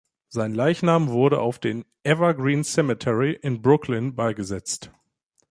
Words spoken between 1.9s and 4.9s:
"Evergreens Cemetery" in Brooklyn beigesetzt.